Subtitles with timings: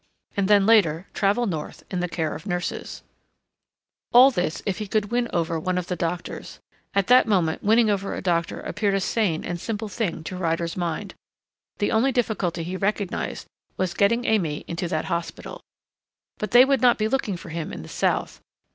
[0.35, 3.03] And then later travel north, in the care of nurses
[4.11, 6.57] All this, if he could win over one of the doctors.
[6.95, 10.75] At that moment winning over a doctor appeared a sane and simple thing to Ryder's
[10.75, 11.13] mind.
[11.77, 13.45] The only difficulty he recognized
[13.77, 15.61] was getting Aimée into that hospital.
[16.39, 18.41] But they would not be looking for him in the south.